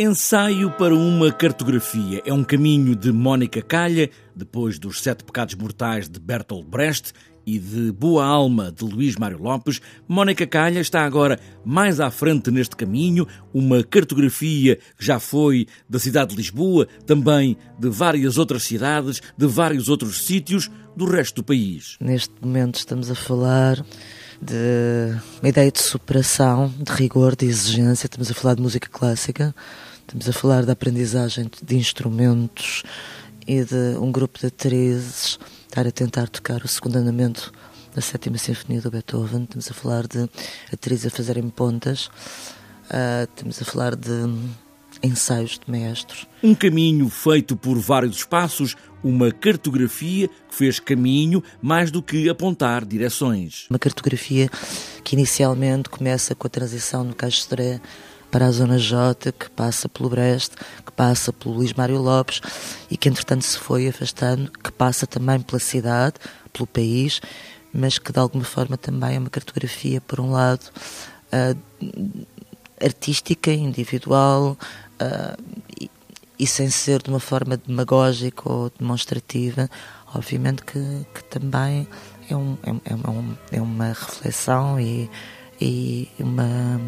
[0.00, 6.08] Ensaio para uma cartografia é um caminho de Mónica Calha, depois dos Sete Pecados Mortais
[6.08, 7.12] de Bertolt Brecht
[7.44, 9.80] e de Boa Alma de Luís Mário Lopes.
[10.06, 15.98] Mónica Calha está agora mais à frente neste caminho, uma cartografia que já foi da
[15.98, 21.44] cidade de Lisboa, também de várias outras cidades, de vários outros sítios do resto do
[21.44, 21.96] país.
[22.00, 23.84] Neste momento estamos a falar
[24.40, 28.06] de uma ideia de superação, de rigor, de exigência.
[28.06, 29.54] Estamos a falar de música clássica,
[30.00, 32.82] estamos a falar da aprendizagem de instrumentos
[33.46, 35.38] e de um grupo de atrizes
[35.68, 37.52] estar a tentar tocar o segundo andamento
[37.94, 39.44] da sétima sinfonia do Beethoven.
[39.44, 40.28] Estamos a falar de
[40.72, 42.06] atrizes a fazerem pontas.
[42.86, 44.10] Uh, estamos a falar de
[45.02, 46.26] ensaios de maestros.
[46.42, 52.84] Um caminho feito por vários espaços, uma cartografia que fez caminho mais do que apontar
[52.84, 53.66] direções.
[53.70, 54.48] Uma cartografia
[55.04, 57.80] que inicialmente começa com a transição no Castré
[58.30, 60.52] para a Zona J, que passa pelo Brest,
[60.84, 62.40] que passa pelo Luís Mário Lopes
[62.90, 66.14] e que entretanto se foi afastando, que passa também pela cidade,
[66.52, 67.20] pelo país,
[67.72, 70.66] mas que de alguma forma também é uma cartografia, por um lado,
[71.32, 72.26] uh,
[72.80, 74.56] artística, individual,
[75.00, 75.88] uh,
[76.38, 79.68] e, sem ser de uma forma demagógica ou demonstrativa,
[80.14, 81.86] obviamente que, que também
[82.30, 85.10] é, um, é, é, um, é uma reflexão e,
[85.60, 86.80] e uma,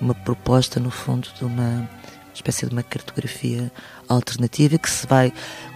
[0.00, 1.88] uma proposta, no fundo, de uma
[2.34, 3.70] espécie de uma cartografia
[4.08, 5.32] alternativa que se vai,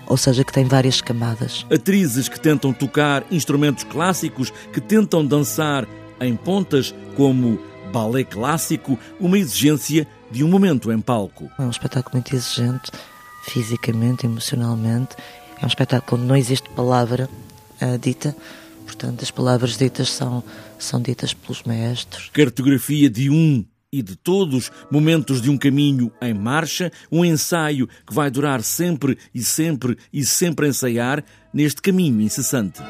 [0.06, 1.66] ou seja, que tem várias camadas.
[1.72, 5.86] Atrizes que tentam tocar instrumentos clássicos, que tentam dançar
[6.20, 7.58] em pontas, como
[7.90, 11.50] balé clássico, uma exigência de um momento em palco.
[11.58, 12.90] É um espetáculo muito exigente,
[13.44, 15.16] fisicamente, emocionalmente.
[15.60, 17.28] É um espetáculo onde não existe palavra
[17.82, 18.34] uh, dita,
[18.84, 20.42] portanto, as palavras ditas são,
[20.78, 22.30] são ditas pelos maestros.
[22.32, 28.14] Cartografia de um e de todos, momentos de um caminho em marcha, um ensaio que
[28.14, 32.80] vai durar sempre e sempre e sempre ensaiar neste caminho incessante.